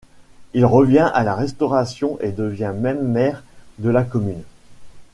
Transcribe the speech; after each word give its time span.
Il 0.55 0.65
revient 0.65 1.11
à 1.13 1.23
la 1.23 1.35
Restauration 1.35 2.17
et 2.21 2.31
devient 2.31 2.73
même 2.75 3.05
maire 3.07 3.43
de 3.77 3.89
la 3.91 4.03
commune. 4.03 4.41